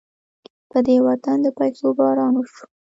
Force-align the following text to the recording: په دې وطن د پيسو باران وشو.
په 0.71 0.77
دې 0.87 0.95
وطن 1.07 1.37
د 1.45 1.47
پيسو 1.57 1.85
باران 1.99 2.33
وشو. 2.37 2.63